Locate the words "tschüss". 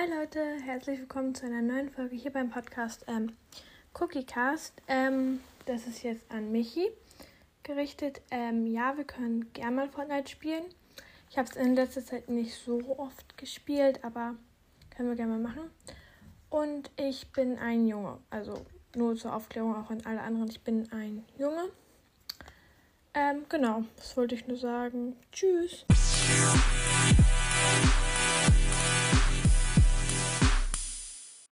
25.30-25.84